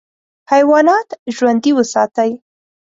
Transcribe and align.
حیوانات 0.51 1.09
ژوندي 1.35 1.71
وساتې. 1.77 2.31